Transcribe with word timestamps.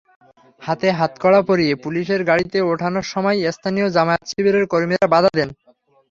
তাঁকে 0.61 0.89
হাতকড়া 0.99 1.41
পরিয়ে 1.49 1.73
পুলিশের 1.83 2.21
গাড়িতে 2.29 2.57
ওঠানোর 2.67 3.05
সময় 3.13 3.37
স্থানীয় 3.49 3.87
জামায়াত-শিবিরের 3.95 4.65
কর্মীরা 4.71 5.05
বাধা 5.13 5.31
দেন। 5.37 5.49